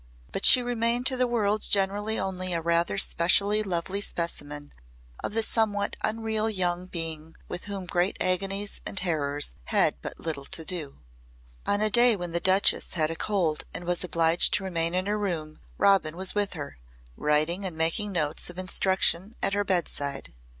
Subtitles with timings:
[0.31, 4.71] But she remained to the world generally only a rather specially lovely specimen
[5.23, 10.45] of the somewhat unreal young being with whom great agonies and terrors had but little
[10.45, 10.97] to do.
[11.67, 15.05] On a day when the Duchess had a cold and was obliged to remain in
[15.05, 16.79] her room Robin was with her,
[17.15, 20.33] writing and making notes of instruction at her bedside.